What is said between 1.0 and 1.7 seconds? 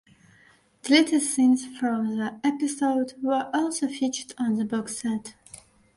scenes